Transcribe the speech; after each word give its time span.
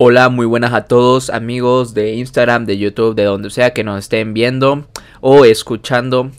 Hola, 0.00 0.28
muy 0.28 0.46
buenas 0.46 0.74
a 0.74 0.84
todos 0.84 1.28
amigos 1.28 1.92
de 1.92 2.14
Instagram, 2.14 2.66
de 2.66 2.78
YouTube, 2.78 3.16
de 3.16 3.24
donde 3.24 3.50
sea 3.50 3.72
que 3.74 3.82
nos 3.82 3.98
estén 3.98 4.32
viendo 4.32 4.86
o 5.20 5.44
escuchando. 5.44 6.30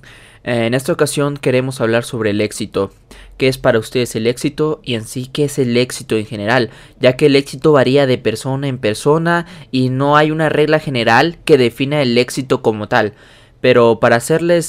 En 0.46 0.74
esta 0.74 0.94
ocasión 0.94 1.36
queremos 1.36 1.82
hablar 1.82 2.06
sobre 2.06 2.30
el 2.30 2.40
éxito. 2.40 2.90
¿Qué 3.36 3.50
es 3.50 3.58
para 3.58 3.78
ustedes 3.78 4.16
el 4.16 4.28
éxito 4.28 4.80
y 4.82 4.94
en 4.94 5.04
sí 5.04 5.28
qué 5.28 5.44
es 5.44 5.60
el 5.60 5.76
éxito 5.76 6.16
en 6.16 6.26
general? 6.26 6.70
Ya 7.02 7.18
que 7.18 7.26
el 7.26 7.36
éxito 7.36 7.74
varía 7.74 8.08
de 8.08 8.18
persona 8.18 8.70
en 8.70 8.78
persona 8.78 9.46
y 9.72 9.90
no 9.90 10.16
hay 10.16 10.32
una 10.32 10.48
regla 10.48 10.80
general 10.80 11.38
que 11.44 11.58
defina 11.58 12.02
el 12.02 12.18
éxito 12.18 12.62
como 12.62 12.88
tal. 12.88 13.12
Pero 13.60 14.00
para 14.00 14.22
serles 14.22 14.68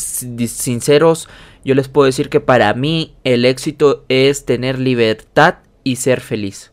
sinceros, 0.49 1.29
yo 1.65 1.77
les 1.77 1.87
puedo 1.87 2.07
decir 2.07 2.29
que 2.29 2.41
para 2.41 2.75
mí 2.75 3.15
el 3.23 3.45
éxito 3.45 4.05
es 4.09 4.47
tener 4.47 4.81
libertad 4.81 5.59
y 5.85 5.95
ser 5.95 6.21
feliz. 6.21 6.73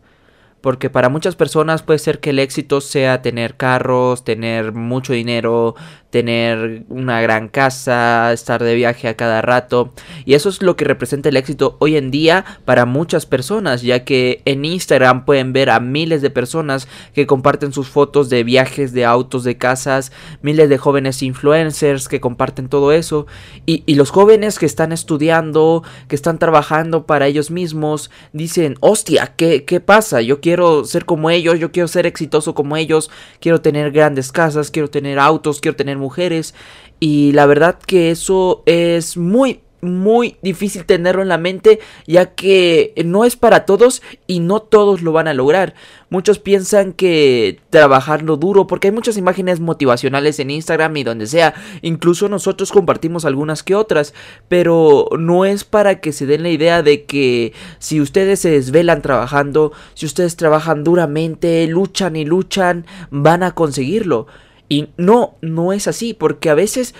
Porque 0.62 0.90
para 0.90 1.10
muchas 1.10 1.36
personas 1.36 1.84
puede 1.84 2.00
ser 2.00 2.20
que 2.20 2.32
el 2.32 2.40
éxito 2.40 2.82
sea 2.82 3.22
tener 3.22 3.56
carros, 3.56 4.24
tener 4.24 4.74
mucho 4.74 5.14
dinero, 5.14 5.76
tener 6.10 6.84
una 6.90 7.22
gran 7.22 7.50
casa, 7.50 8.32
estar 8.32 8.64
de 8.64 8.76
viaje 8.76 9.08
a 9.08 9.16
cada 9.16 9.42
rato. 9.42 9.94
Y 10.26 10.34
eso 10.34 10.50
es 10.50 10.62
lo 10.62 10.76
que 10.76 10.86
representa 10.86 11.30
el 11.30 11.38
éxito 11.38 11.76
hoy 11.80 11.98
en 11.98 12.12
día 12.12 12.46
para 12.66 12.86
muchas 12.86 13.26
personas, 13.26 13.82
ya 13.82 14.06
que 14.06 14.42
en 14.46 14.66
Instagram 14.66 15.26
pueden 15.26 15.54
ver 15.54 15.70
a 15.70 15.80
miles 15.80 16.22
de 16.22 16.30
personas 16.30 16.88
que 17.14 17.28
comparten 17.28 17.74
sus 17.74 17.90
fotos 17.90 18.30
de 18.30 18.44
viajes, 18.44 18.94
de 18.94 19.06
autos, 19.06 19.44
de 19.44 19.58
casas, 19.58 20.12
miles 20.42 20.70
de 20.70 20.78
jóvenes 20.78 21.22
influencers 21.22 22.08
que 22.08 22.22
comparten 22.22 22.70
todo 22.70 22.92
eso. 22.92 23.28
Y, 23.66 23.84
los 23.98 24.12
jóvenes 24.12 24.60
que 24.60 24.68
están 24.68 24.92
estudiando, 24.92 25.84
que 26.08 26.16
están 26.16 26.38
trabajando 26.38 27.08
para 27.08 27.26
ellos 27.26 27.50
mismos, 27.50 28.12
dicen, 28.32 28.76
hostia, 28.80 29.34
¿qué, 29.36 29.66
qué 29.66 29.80
pasa? 29.80 30.22
Yo 30.22 30.40
quiero 30.48 30.86
ser 30.86 31.04
como 31.04 31.30
ellos, 31.30 31.60
yo 31.60 31.74
quiero 31.74 31.90
ser 31.90 32.06
exitoso 32.06 32.56
como 32.56 32.78
ellos, 32.78 33.12
quiero 33.42 33.60
tener 33.60 33.92
grandes 33.92 34.32
casas, 34.32 34.72
quiero 34.72 34.90
tener 34.90 35.20
autos, 35.20 35.60
quiero 35.60 35.76
tener 35.76 35.98
mujeres. 35.98 36.56
Y 37.02 37.34
la 37.34 37.46
verdad 37.46 37.78
que 37.78 38.12
eso 38.12 38.64
es 38.66 39.18
muy 39.18 39.60
muy 39.82 40.38
difícil 40.42 40.86
tenerlo 40.86 41.22
en 41.22 41.28
la 41.28 41.38
mente 41.38 41.80
ya 42.06 42.34
que 42.34 42.94
no 43.06 43.26
es 43.26 43.36
para 43.36 43.66
todos 43.66 44.02
y 44.26 44.40
no 44.40 44.60
todos 44.60 45.02
lo 45.02 45.12
van 45.12 45.28
a 45.28 45.34
lograr. 45.34 45.76
Muchos 46.10 46.40
piensan 46.40 46.94
que 46.94 47.60
trabajarlo 47.70 48.38
duro 48.38 48.66
porque 48.66 48.88
hay 48.88 48.94
muchas 48.94 49.18
imágenes 49.18 49.60
motivacionales 49.60 50.40
en 50.40 50.52
Instagram 50.52 50.96
y 50.98 51.04
donde 51.04 51.28
sea. 51.28 51.54
Incluso 51.82 52.30
nosotros 52.30 52.72
compartimos 52.72 53.26
algunas 53.26 53.62
que 53.62 53.76
otras. 53.76 54.14
Pero 54.48 55.10
no 55.20 55.46
es 55.46 55.66
para 55.66 56.00
que 56.00 56.14
se 56.14 56.26
den 56.26 56.44
la 56.44 56.50
idea 56.50 56.82
de 56.82 57.04
que 57.04 57.54
si 57.80 58.00
ustedes 58.00 58.40
se 58.40 58.52
desvelan 58.52 59.02
trabajando, 59.02 59.74
si 59.96 60.06
ustedes 60.06 60.38
trabajan 60.38 60.84
duramente, 60.84 61.68
luchan 61.68 62.16
y 62.16 62.24
luchan, 62.24 62.86
van 63.12 63.44
a 63.44 63.52
conseguirlo. 63.52 64.28
Y 64.70 64.90
no, 64.98 65.36
no 65.42 65.74
es 65.74 65.88
así, 65.88 66.14
porque 66.14 66.50
a 66.50 66.54
veces 66.56 66.94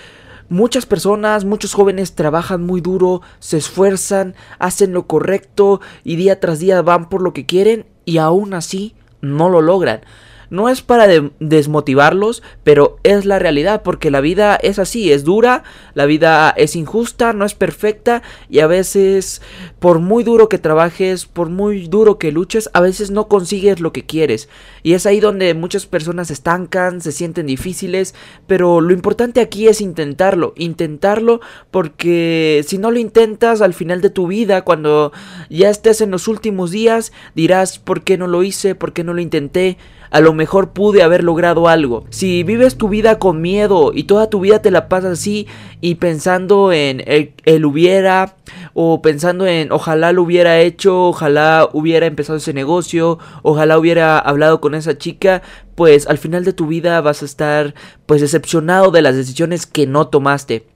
muchas 0.48 0.86
personas, 0.86 1.44
muchos 1.44 1.74
jóvenes 1.74 2.14
trabajan 2.14 2.64
muy 2.64 2.80
duro, 2.80 3.22
se 3.38 3.56
esfuerzan, 3.56 4.34
hacen 4.58 4.92
lo 4.92 5.06
correcto 5.06 5.80
y 6.04 6.16
día 6.16 6.40
tras 6.40 6.58
día 6.58 6.82
van 6.82 7.08
por 7.08 7.22
lo 7.22 7.32
que 7.32 7.46
quieren 7.46 7.86
y 8.04 8.18
aún 8.18 8.54
así 8.54 8.94
no 9.20 9.48
lo 9.48 9.60
logran. 9.60 10.00
No 10.50 10.68
es 10.68 10.82
para 10.82 11.06
desmotivarlos, 11.40 12.42
pero 12.64 12.98
es 13.02 13.24
la 13.24 13.38
realidad, 13.38 13.82
porque 13.82 14.10
la 14.10 14.20
vida 14.20 14.56
es 14.56 14.78
así, 14.78 15.12
es 15.12 15.24
dura, 15.24 15.62
la 15.94 16.06
vida 16.06 16.54
es 16.56 16.76
injusta, 16.76 17.32
no 17.32 17.44
es 17.44 17.54
perfecta 17.54 18.22
y 18.48 18.60
a 18.60 18.66
veces, 18.66 19.42
por 19.78 19.98
muy 19.98 20.24
duro 20.24 20.48
que 20.48 20.58
trabajes, 20.58 21.26
por 21.26 21.50
muy 21.50 21.86
duro 21.88 22.18
que 22.18 22.32
luches, 22.32 22.70
a 22.72 22.80
veces 22.80 23.10
no 23.10 23.28
consigues 23.28 23.80
lo 23.80 23.92
que 23.92 24.06
quieres. 24.06 24.48
Y 24.82 24.94
es 24.94 25.06
ahí 25.06 25.20
donde 25.20 25.54
muchas 25.54 25.86
personas 25.86 26.28
se 26.28 26.32
estancan, 26.32 27.00
se 27.00 27.12
sienten 27.12 27.46
difíciles, 27.46 28.14
pero 28.46 28.80
lo 28.80 28.92
importante 28.92 29.40
aquí 29.40 29.68
es 29.68 29.80
intentarlo, 29.80 30.54
intentarlo 30.56 31.40
porque 31.70 32.64
si 32.66 32.78
no 32.78 32.90
lo 32.90 32.98
intentas 32.98 33.60
al 33.60 33.74
final 33.74 34.00
de 34.00 34.10
tu 34.10 34.26
vida, 34.26 34.62
cuando 34.62 35.12
ya 35.50 35.70
estés 35.70 36.00
en 36.00 36.10
los 36.10 36.28
últimos 36.28 36.70
días, 36.70 37.12
dirás, 37.34 37.78
¿por 37.78 38.02
qué 38.02 38.16
no 38.16 38.26
lo 38.26 38.42
hice? 38.42 38.74
¿Por 38.74 38.92
qué 38.92 39.04
no 39.04 39.14
lo 39.14 39.20
intenté? 39.20 39.78
A 40.10 40.20
lo 40.20 40.32
mejor 40.32 40.72
pude 40.72 41.02
haber 41.02 41.24
logrado 41.24 41.68
algo. 41.68 42.04
Si 42.10 42.42
vives 42.42 42.76
tu 42.76 42.88
vida 42.88 43.18
con 43.18 43.40
miedo 43.40 43.92
y 43.94 44.04
toda 44.04 44.30
tu 44.30 44.40
vida 44.40 44.62
te 44.62 44.70
la 44.70 44.88
pasas 44.88 45.18
así 45.18 45.46
y 45.80 45.96
pensando 45.96 46.72
en 46.72 47.02
el, 47.06 47.64
hubiera 47.64 48.36
o 48.74 49.02
pensando 49.02 49.46
en 49.46 49.72
ojalá 49.72 50.12
lo 50.12 50.22
hubiera 50.22 50.60
hecho, 50.60 51.08
ojalá 51.08 51.68
hubiera 51.72 52.06
empezado 52.06 52.38
ese 52.38 52.54
negocio, 52.54 53.18
ojalá 53.42 53.78
hubiera 53.78 54.18
hablado 54.18 54.60
con 54.60 54.74
esa 54.74 54.96
chica, 54.98 55.42
pues 55.74 56.06
al 56.06 56.18
final 56.18 56.44
de 56.44 56.52
tu 56.52 56.66
vida 56.66 57.00
vas 57.00 57.22
a 57.22 57.26
estar 57.26 57.74
pues 58.06 58.20
decepcionado 58.20 58.90
de 58.90 59.02
las 59.02 59.16
decisiones 59.16 59.66
que 59.66 59.86
no 59.86 60.08
tomaste. 60.08 60.66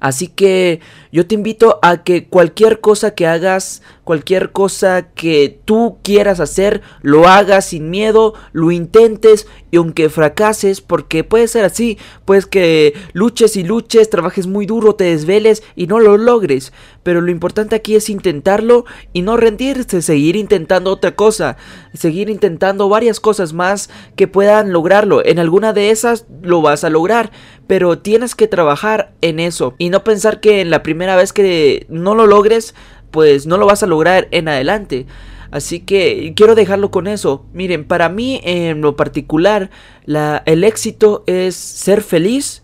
Así 0.00 0.28
que 0.28 0.80
yo 1.12 1.26
te 1.26 1.34
invito 1.34 1.78
a 1.82 2.04
que 2.04 2.28
cualquier 2.28 2.80
cosa 2.80 3.14
que 3.14 3.26
hagas, 3.26 3.82
cualquier 4.04 4.52
cosa 4.52 5.08
que 5.12 5.60
tú 5.64 5.98
quieras 6.02 6.38
hacer, 6.38 6.82
lo 7.02 7.26
hagas 7.26 7.66
sin 7.66 7.90
miedo, 7.90 8.34
lo 8.52 8.70
intentes 8.70 9.48
y 9.72 9.76
aunque 9.76 10.08
fracases, 10.08 10.80
porque 10.80 11.24
puede 11.24 11.48
ser 11.48 11.64
así, 11.64 11.98
pues 12.24 12.46
que 12.46 12.94
luches 13.12 13.56
y 13.56 13.64
luches, 13.64 14.10
trabajes 14.10 14.46
muy 14.46 14.66
duro, 14.66 14.94
te 14.94 15.04
desveles 15.04 15.62
y 15.74 15.86
no 15.86 15.98
lo 15.98 16.16
logres. 16.16 16.72
Pero 17.02 17.20
lo 17.20 17.30
importante 17.30 17.76
aquí 17.76 17.96
es 17.96 18.10
intentarlo 18.10 18.84
y 19.12 19.22
no 19.22 19.36
rendirse, 19.36 20.02
seguir 20.02 20.36
intentando 20.36 20.92
otra 20.92 21.16
cosa, 21.16 21.56
seguir 21.94 22.30
intentando 22.30 22.88
varias 22.88 23.20
cosas 23.20 23.52
más 23.52 23.90
que 24.16 24.28
puedan 24.28 24.72
lograrlo. 24.72 25.24
En 25.24 25.38
alguna 25.38 25.72
de 25.72 25.90
esas 25.90 26.26
lo 26.42 26.62
vas 26.62 26.84
a 26.84 26.90
lograr, 26.90 27.30
pero 27.66 27.98
tienes 27.98 28.34
que 28.34 28.48
trabajar 28.48 29.12
en 29.20 29.40
eso 29.40 29.74
y 29.78 29.90
no 29.90 30.04
pensar 30.04 30.40
que 30.40 30.60
en 30.60 30.70
la 30.70 30.82
primera 30.82 30.99
vez 31.16 31.32
que 31.32 31.86
no 31.88 32.14
lo 32.14 32.26
logres, 32.26 32.74
pues 33.10 33.46
no 33.46 33.56
lo 33.56 33.66
vas 33.66 33.82
a 33.82 33.86
lograr 33.86 34.28
en 34.30 34.48
adelante. 34.48 35.06
Así 35.50 35.80
que 35.80 36.32
quiero 36.36 36.54
dejarlo 36.54 36.90
con 36.90 37.06
eso. 37.06 37.44
Miren, 37.52 37.84
para 37.84 38.08
mí 38.08 38.40
en 38.44 38.80
lo 38.80 38.96
particular, 38.96 39.70
la, 40.04 40.42
el 40.46 40.64
éxito 40.64 41.24
es 41.26 41.56
ser 41.56 42.02
feliz 42.02 42.62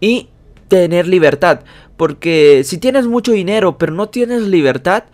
y 0.00 0.28
tener 0.68 1.06
libertad. 1.06 1.60
Porque 1.96 2.62
si 2.64 2.78
tienes 2.78 3.06
mucho 3.06 3.32
dinero 3.32 3.78
pero 3.78 3.92
no 3.92 4.08
tienes 4.10 4.42
libertad, 4.42 5.04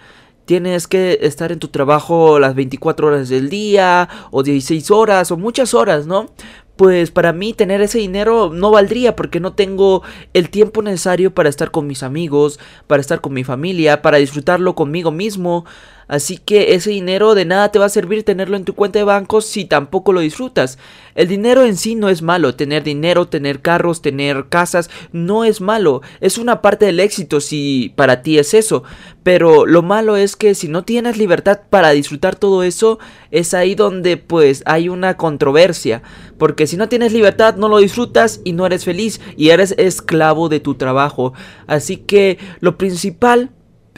tienes 0.45 0.89
que 0.89 1.21
estar 1.23 1.53
en 1.53 1.61
tu 1.61 1.69
trabajo 1.69 2.39
las 2.39 2.55
24 2.55 3.07
horas 3.07 3.29
del 3.29 3.49
día 3.49 4.09
o 4.31 4.43
16 4.43 4.91
horas 4.91 5.31
o 5.31 5.37
muchas 5.37 5.75
horas, 5.75 6.07
¿no? 6.07 6.31
Pues 6.77 7.11
para 7.11 7.33
mí 7.33 7.53
tener 7.53 7.81
ese 7.81 7.99
dinero 7.99 8.51
no 8.53 8.71
valdría 8.71 9.15
porque 9.15 9.41
no 9.41 9.53
tengo 9.53 10.03
el 10.33 10.51
tiempo 10.51 10.83
necesario 10.83 11.35
para 11.35 11.49
estar 11.49 11.71
con 11.71 11.87
mis 11.87 12.03
amigos, 12.03 12.59
para 12.87 13.01
estar 13.01 13.21
con 13.21 13.35
mi 13.35 13.45
familia, 13.45 14.03
para 14.03 14.19
disfrutarlo 14.19 14.75
conmigo 14.75 15.11
mismo. 15.11 15.65
Así 16.13 16.37
que 16.37 16.75
ese 16.75 16.91
dinero 16.91 17.35
de 17.35 17.47
nada 17.47 17.73
te 17.73 17.79
va 17.79 17.87
a 17.87 17.89
servir 17.89 18.23
tenerlo 18.23 18.59
en 18.59 18.67
tu 18.67 18.75
cuenta 18.75 18.99
de 18.99 19.05
banco 19.07 19.41
si 19.41 19.65
tampoco 19.65 20.13
lo 20.13 20.21
disfrutas. 20.21 20.77
El 21.15 21.27
dinero 21.27 21.65
en 21.65 21.79
sí 21.79 21.95
no 21.95 22.11
es 22.11 22.21
malo, 22.21 22.55
tener 22.55 22.83
dinero, 22.83 23.29
tener 23.29 23.63
carros, 23.63 24.03
tener 24.03 24.51
casas, 24.51 24.91
no 25.13 25.43
es 25.43 25.63
malo, 25.63 26.03
es 26.21 26.37
una 26.37 26.61
parte 26.61 26.85
del 26.85 27.01
éxito 27.01 27.41
si 27.41 27.95
para 27.97 28.21
ti 28.21 28.39
es 28.39 28.53
eso. 28.53 28.83
Pero 29.23 29.65
lo 29.65 29.81
malo 29.81 30.19
es 30.19 30.37
que 30.37 30.55
si 30.55 30.69
no 30.69 30.85
tienes 30.85 31.17
libertad 31.17 31.61
para 31.71 31.93
disfrutar 31.93 32.37
todo 32.37 32.63
eso, 32.63 32.99
es 33.31 33.55
ahí 33.55 33.75
donde 33.75 34.19
pues 34.19 34.63
hay 34.67 34.91
una 34.91 35.17
controversia. 35.17 36.03
Porque 36.37 36.67
si 36.67 36.77
no 36.77 36.91
tienes 36.91 37.15
libertad 37.15 37.57
no 37.57 37.69
lo 37.69 37.79
disfrutas 37.79 38.43
y 38.45 38.53
no 38.53 38.67
eres 38.67 38.85
feliz 38.85 39.19
y 39.39 39.49
eres 39.49 39.75
esclavo 39.79 40.51
de 40.51 40.61
tu 40.61 40.75
trabajo. 40.75 41.33
Así 41.67 41.97
que 41.97 42.37
lo 42.61 42.77
principal 42.77 43.49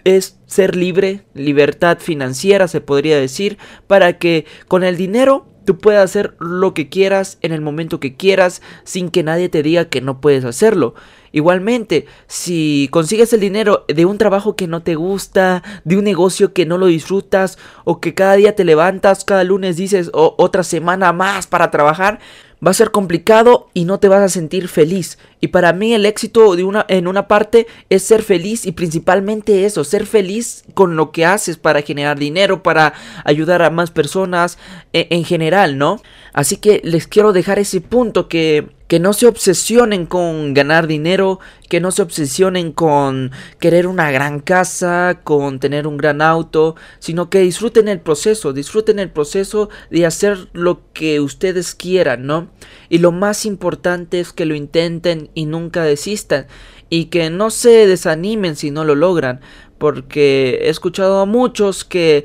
es 0.04 0.38
ser 0.46 0.76
libre, 0.76 1.24
libertad 1.34 1.98
financiera 1.98 2.68
se 2.68 2.80
podría 2.80 3.18
decir, 3.18 3.58
para 3.86 4.18
que 4.18 4.46
con 4.68 4.84
el 4.84 4.96
dinero 4.96 5.46
tú 5.64 5.78
puedas 5.78 6.04
hacer 6.04 6.34
lo 6.38 6.74
que 6.74 6.88
quieras 6.88 7.38
en 7.40 7.52
el 7.52 7.60
momento 7.60 8.00
que 8.00 8.16
quieras 8.16 8.62
sin 8.84 9.08
que 9.08 9.22
nadie 9.22 9.48
te 9.48 9.62
diga 9.62 9.86
que 9.86 10.00
no 10.00 10.20
puedes 10.20 10.44
hacerlo. 10.44 10.94
Igualmente, 11.32 12.06
si 12.28 12.88
consigues 12.92 13.32
el 13.32 13.40
dinero 13.40 13.84
de 13.88 14.04
un 14.04 14.18
trabajo 14.18 14.54
que 14.54 14.68
no 14.68 14.82
te 14.82 14.94
gusta, 14.94 15.64
de 15.84 15.96
un 15.96 16.04
negocio 16.04 16.52
que 16.52 16.64
no 16.64 16.78
lo 16.78 16.86
disfrutas, 16.86 17.58
o 17.82 18.00
que 18.00 18.14
cada 18.14 18.36
día 18.36 18.54
te 18.54 18.64
levantas, 18.64 19.24
cada 19.24 19.42
lunes 19.42 19.76
dices 19.76 20.10
otra 20.12 20.62
semana 20.62 21.12
más 21.12 21.48
para 21.48 21.72
trabajar, 21.72 22.20
va 22.64 22.70
a 22.70 22.74
ser 22.74 22.90
complicado 22.90 23.68
y 23.74 23.84
no 23.84 23.98
te 23.98 24.08
vas 24.08 24.22
a 24.22 24.28
sentir 24.28 24.68
feliz. 24.68 25.18
Y 25.40 25.48
para 25.48 25.72
mí 25.72 25.94
el 25.94 26.06
éxito 26.06 26.56
de 26.56 26.64
una, 26.64 26.84
en 26.88 27.06
una 27.06 27.28
parte 27.28 27.66
es 27.90 28.02
ser 28.02 28.22
feliz 28.22 28.66
y 28.66 28.72
principalmente 28.72 29.64
eso, 29.64 29.84
ser 29.84 30.06
feliz 30.06 30.64
con 30.74 30.96
lo 30.96 31.12
que 31.12 31.26
haces 31.26 31.56
para 31.56 31.82
generar 31.82 32.18
dinero, 32.18 32.62
para 32.62 32.94
ayudar 33.24 33.62
a 33.62 33.70
más 33.70 33.90
personas 33.90 34.58
en, 34.92 35.06
en 35.10 35.24
general, 35.24 35.78
¿no? 35.78 36.00
Así 36.32 36.56
que 36.56 36.80
les 36.84 37.06
quiero 37.06 37.32
dejar 37.32 37.58
ese 37.58 37.80
punto 37.80 38.28
que 38.28 38.68
que 38.88 39.00
no 39.00 39.12
se 39.12 39.26
obsesionen 39.26 40.06
con 40.06 40.52
ganar 40.54 40.86
dinero, 40.86 41.40
que 41.68 41.80
no 41.80 41.90
se 41.90 42.02
obsesionen 42.02 42.72
con 42.72 43.32
querer 43.58 43.86
una 43.86 44.10
gran 44.10 44.40
casa, 44.40 45.20
con 45.24 45.58
tener 45.58 45.86
un 45.86 45.96
gran 45.96 46.20
auto, 46.20 46.76
sino 46.98 47.30
que 47.30 47.40
disfruten 47.40 47.88
el 47.88 48.00
proceso, 48.00 48.52
disfruten 48.52 48.98
el 48.98 49.10
proceso 49.10 49.70
de 49.90 50.06
hacer 50.06 50.48
lo 50.52 50.92
que 50.92 51.20
ustedes 51.20 51.74
quieran, 51.74 52.26
¿no? 52.26 52.50
Y 52.88 52.98
lo 52.98 53.12
más 53.12 53.46
importante 53.46 54.20
es 54.20 54.32
que 54.32 54.46
lo 54.46 54.54
intenten 54.54 55.30
y 55.34 55.46
nunca 55.46 55.82
desistan 55.82 56.46
y 56.90 57.06
que 57.06 57.30
no 57.30 57.50
se 57.50 57.86
desanimen 57.86 58.56
si 58.56 58.70
no 58.70 58.84
lo 58.84 58.94
logran, 58.94 59.40
porque 59.78 60.60
he 60.62 60.68
escuchado 60.68 61.20
a 61.20 61.26
muchos 61.26 61.84
que 61.84 62.24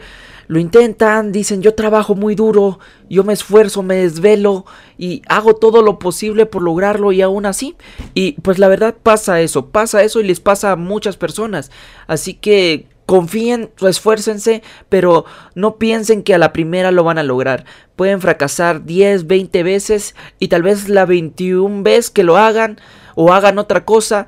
lo 0.50 0.57
intentan, 0.60 1.31
dicen 1.31 1.62
yo 1.62 1.75
trabajo 1.75 2.16
muy 2.16 2.34
duro, 2.34 2.80
yo 3.07 3.24
me 3.24 3.34
esfuerzo, 3.34 3.84
me 3.84 3.98
desvelo 3.98 4.66
y 4.98 5.22
hago 5.28 5.54
todo 5.54 5.84
lo 5.84 6.00
posible 6.00 6.48
por 6.48 6.63
lograrlo 6.63 7.12
y 7.12 7.22
aún 7.22 7.46
así. 7.46 7.75
Y 8.16 8.31
pues 8.42 8.57
la 8.57 8.68
verdad 8.68 8.96
pasa 9.01 9.42
eso, 9.42 9.68
pasa 9.68 10.01
eso 10.01 10.19
y 10.19 10.24
les 10.24 10.40
pasa 10.40 10.72
a 10.72 10.75
muchas 10.75 11.18
personas. 11.18 11.69
Así 12.07 12.34
que 12.34 12.88
confíen, 13.06 13.69
esfuércense, 13.80 14.63
pero 14.90 15.25
no 15.54 15.75
piensen 15.75 16.24
que 16.24 16.34
a 16.34 16.40
la 16.40 16.52
primera 16.52 16.92
lo 16.92 17.04
van 17.04 17.19
a 17.19 17.24
lograr. 17.24 17.66
Pueden 17.95 18.19
fracasar 18.19 18.86
10, 18.86 19.28
20 19.28 19.62
veces 19.62 20.16
y 20.40 20.48
tal 20.48 20.63
vez 20.63 20.90
la 20.90 21.06
21 21.06 21.84
vez 21.84 22.10
que 22.10 22.24
lo 22.24 22.38
hagan 22.38 22.80
o 23.13 23.34
hagan 23.34 23.60
otra 23.60 23.86
cosa 23.86 24.25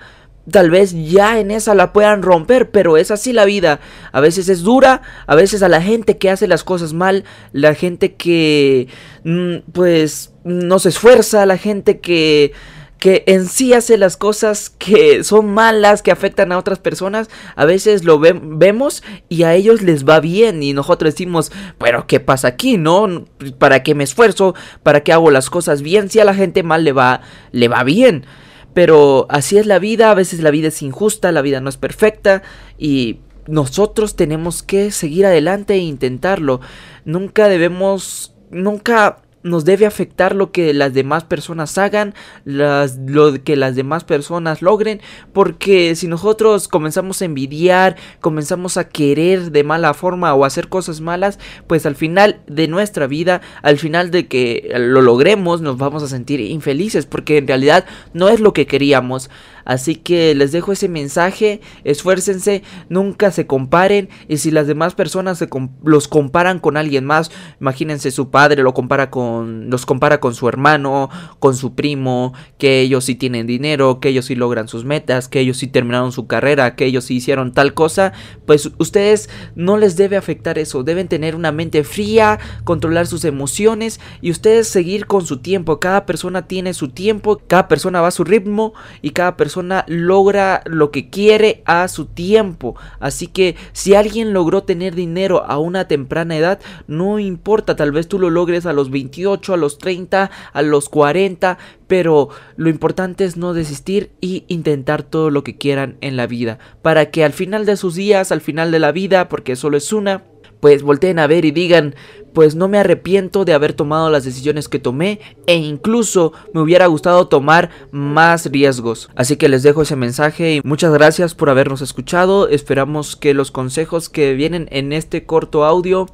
tal 0.49 0.69
vez 0.69 0.93
ya 0.93 1.39
en 1.39 1.51
esa 1.51 1.75
la 1.75 1.93
puedan 1.93 2.21
romper, 2.21 2.71
pero 2.71 2.97
es 2.97 3.11
así 3.11 3.33
la 3.33 3.45
vida. 3.45 3.79
A 4.11 4.21
veces 4.21 4.49
es 4.49 4.61
dura, 4.61 5.01
a 5.27 5.35
veces 5.35 5.63
a 5.63 5.69
la 5.69 5.81
gente 5.81 6.17
que 6.17 6.29
hace 6.29 6.47
las 6.47 6.63
cosas 6.63 6.93
mal, 6.93 7.23
la 7.51 7.75
gente 7.75 8.15
que 8.15 8.87
mm, 9.23 9.71
pues 9.71 10.33
no 10.43 10.79
se 10.79 10.89
esfuerza, 10.89 11.45
la 11.45 11.57
gente 11.57 11.99
que 11.99 12.53
que 13.01 13.23
en 13.25 13.47
sí 13.47 13.73
hace 13.73 13.97
las 13.97 14.15
cosas 14.15 14.69
que 14.69 15.23
son 15.23 15.51
malas, 15.51 16.03
que 16.03 16.11
afectan 16.11 16.51
a 16.51 16.59
otras 16.59 16.77
personas, 16.77 17.31
a 17.55 17.65
veces 17.65 18.03
lo 18.03 18.19
vemos 18.19 19.01
y 19.27 19.41
a 19.41 19.55
ellos 19.55 19.81
les 19.81 20.07
va 20.07 20.19
bien 20.19 20.61
y 20.61 20.73
nosotros 20.73 21.15
decimos, 21.15 21.51
pero 21.79 22.05
¿qué 22.05 22.19
pasa 22.19 22.49
aquí? 22.49 22.77
¿No? 22.77 23.25
¿Para 23.57 23.81
qué 23.81 23.95
me 23.95 24.03
esfuerzo? 24.03 24.53
¿Para 24.83 25.01
qué 25.01 25.13
hago 25.13 25.31
las 25.31 25.49
cosas 25.49 25.81
bien? 25.81 26.11
Si 26.11 26.19
a 26.19 26.25
la 26.25 26.35
gente 26.35 26.61
mal 26.61 26.83
le 26.83 26.91
va, 26.91 27.21
le 27.51 27.67
va 27.69 27.83
bien. 27.83 28.27
Pero 28.73 29.25
así 29.29 29.57
es 29.57 29.65
la 29.65 29.79
vida, 29.79 30.11
a 30.11 30.15
veces 30.15 30.41
la 30.41 30.51
vida 30.51 30.69
es 30.69 30.81
injusta, 30.81 31.31
la 31.31 31.41
vida 31.41 31.59
no 31.59 31.69
es 31.69 31.77
perfecta 31.77 32.41
y 32.77 33.19
nosotros 33.47 34.15
tenemos 34.15 34.63
que 34.63 34.91
seguir 34.91 35.25
adelante 35.25 35.73
e 35.73 35.79
intentarlo. 35.79 36.61
Nunca 37.05 37.49
debemos, 37.49 38.33
nunca 38.49 39.20
nos 39.43 39.65
debe 39.65 39.85
afectar 39.85 40.35
lo 40.35 40.51
que 40.51 40.73
las 40.73 40.93
demás 40.93 41.23
personas 41.23 41.77
hagan, 41.77 42.13
lo 42.45 43.43
que 43.43 43.55
las 43.55 43.75
demás 43.75 44.03
personas 44.03 44.61
logren, 44.61 45.01
porque 45.33 45.95
si 45.95 46.07
nosotros 46.07 46.67
comenzamos 46.67 47.21
a 47.21 47.25
envidiar, 47.25 47.95
comenzamos 48.19 48.77
a 48.77 48.87
querer 48.87 49.51
de 49.51 49.63
mala 49.63 49.93
forma 49.93 50.33
o 50.33 50.45
hacer 50.45 50.69
cosas 50.69 51.01
malas, 51.01 51.39
pues 51.67 51.85
al 51.85 51.95
final 51.95 52.41
de 52.47 52.67
nuestra 52.67 53.07
vida, 53.07 53.41
al 53.61 53.77
final 53.77 54.11
de 54.11 54.27
que 54.27 54.71
lo 54.77 55.01
logremos, 55.01 55.61
nos 55.61 55.77
vamos 55.77 56.03
a 56.03 56.07
sentir 56.07 56.39
infelices, 56.39 57.05
porque 57.05 57.37
en 57.37 57.47
realidad 57.47 57.85
no 58.13 58.29
es 58.29 58.39
lo 58.39 58.53
que 58.53 58.67
queríamos. 58.67 59.29
Así 59.65 59.95
que 59.95 60.35
les 60.35 60.51
dejo 60.51 60.71
ese 60.71 60.89
mensaje, 60.89 61.61
esfuércense, 61.83 62.63
nunca 62.89 63.31
se 63.31 63.47
comparen 63.47 64.09
y 64.27 64.37
si 64.37 64.51
las 64.51 64.67
demás 64.67 64.95
personas 64.95 65.37
se 65.37 65.47
los 65.83 66.07
comparan 66.07 66.59
con 66.59 66.77
alguien 66.77 67.05
más, 67.05 67.31
imagínense 67.59 68.11
su 68.11 68.29
padre 68.29 68.63
lo 68.63 68.73
compara 68.73 69.09
con 69.09 69.69
los 69.69 69.85
compara 69.85 70.19
con 70.19 70.33
su 70.33 70.47
hermano, 70.47 71.09
con 71.39 71.55
su 71.55 71.75
primo, 71.75 72.33
que 72.57 72.81
ellos 72.81 73.05
sí 73.05 73.15
tienen 73.15 73.47
dinero, 73.47 73.99
que 73.99 74.09
ellos 74.09 74.25
sí 74.25 74.35
logran 74.35 74.67
sus 74.67 74.85
metas, 74.85 75.27
que 75.27 75.39
ellos 75.39 75.57
sí 75.57 75.67
terminaron 75.67 76.11
su 76.11 76.27
carrera, 76.27 76.75
que 76.75 76.85
ellos 76.85 77.05
sí 77.05 77.15
hicieron 77.15 77.53
tal 77.53 77.73
cosa, 77.73 78.13
pues 78.45 78.71
ustedes 78.77 79.29
no 79.55 79.77
les 79.77 79.95
debe 79.95 80.17
afectar 80.17 80.57
eso, 80.57 80.83
deben 80.83 81.07
tener 81.07 81.35
una 81.35 81.51
mente 81.51 81.83
fría, 81.83 82.39
controlar 82.63 83.07
sus 83.07 83.25
emociones 83.25 83.99
y 84.21 84.31
ustedes 84.31 84.67
seguir 84.67 85.05
con 85.05 85.25
su 85.25 85.39
tiempo, 85.39 85.79
cada 85.79 86.05
persona 86.05 86.47
tiene 86.47 86.73
su 86.73 86.89
tiempo, 86.89 87.41
cada 87.47 87.67
persona 87.67 88.01
va 88.01 88.07
a 88.07 88.11
su 88.11 88.23
ritmo 88.23 88.73
y 89.01 89.11
cada 89.11 89.37
persona 89.37 89.50
logra 89.87 90.61
lo 90.65 90.91
que 90.91 91.09
quiere 91.09 91.63
a 91.65 91.87
su 91.87 92.05
tiempo. 92.05 92.75
Así 92.99 93.27
que 93.27 93.55
si 93.73 93.95
alguien 93.95 94.33
logró 94.33 94.63
tener 94.63 94.95
dinero 94.95 95.43
a 95.45 95.57
una 95.57 95.87
temprana 95.87 96.37
edad, 96.37 96.59
no 96.87 97.19
importa, 97.19 97.75
tal 97.75 97.91
vez 97.91 98.07
tú 98.07 98.19
lo 98.19 98.29
logres 98.29 98.65
a 98.65 98.73
los 98.73 98.89
28, 98.89 99.53
a 99.53 99.57
los 99.57 99.77
30, 99.77 100.31
a 100.53 100.61
los 100.61 100.89
40, 100.89 101.57
pero 101.87 102.29
lo 102.55 102.69
importante 102.69 103.25
es 103.25 103.37
no 103.37 103.53
desistir 103.53 104.11
y 104.21 104.45
intentar 104.47 105.03
todo 105.03 105.29
lo 105.29 105.43
que 105.43 105.57
quieran 105.57 105.97
en 106.01 106.15
la 106.15 106.25
vida, 106.27 106.57
para 106.81 107.11
que 107.11 107.23
al 107.23 107.33
final 107.33 107.65
de 107.65 107.75
sus 107.75 107.95
días, 107.95 108.31
al 108.31 108.41
final 108.41 108.71
de 108.71 108.79
la 108.79 108.91
vida, 108.91 109.27
porque 109.27 109.55
solo 109.55 109.77
es 109.77 109.91
una, 109.91 110.23
pues 110.61 110.83
volteen 110.83 111.19
a 111.19 111.27
ver 111.27 111.43
y 111.43 111.51
digan, 111.51 111.95
pues 112.33 112.55
no 112.55 112.69
me 112.69 112.77
arrepiento 112.77 113.43
de 113.43 113.53
haber 113.53 113.73
tomado 113.73 114.09
las 114.09 114.23
decisiones 114.23 114.69
que 114.69 114.79
tomé 114.79 115.19
e 115.47 115.55
incluso 115.55 116.31
me 116.53 116.61
hubiera 116.61 116.85
gustado 116.85 117.27
tomar 117.27 117.69
más 117.91 118.49
riesgos. 118.49 119.09
Así 119.15 119.35
que 119.35 119.49
les 119.49 119.63
dejo 119.63 119.81
ese 119.81 119.97
mensaje 119.97 120.55
y 120.55 120.61
muchas 120.63 120.93
gracias 120.93 121.35
por 121.35 121.49
habernos 121.49 121.81
escuchado. 121.81 122.47
Esperamos 122.47 123.17
que 123.17 123.33
los 123.33 123.51
consejos 123.51 124.07
que 124.07 124.33
vienen 124.33 124.67
en 124.71 124.93
este 124.93 125.25
corto 125.25 125.65
audio 125.65 126.07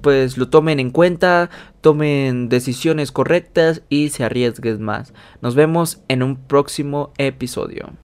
pues 0.00 0.38
lo 0.38 0.48
tomen 0.48 0.78
en 0.78 0.90
cuenta, 0.90 1.50
tomen 1.80 2.48
decisiones 2.48 3.10
correctas 3.10 3.82
y 3.88 4.10
se 4.10 4.24
arriesguen 4.24 4.82
más. 4.82 5.12
Nos 5.42 5.54
vemos 5.54 6.00
en 6.08 6.22
un 6.22 6.36
próximo 6.36 7.12
episodio. 7.18 7.90